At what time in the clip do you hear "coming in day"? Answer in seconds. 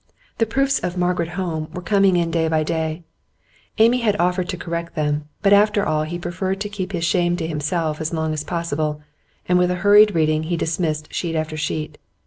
1.83-2.47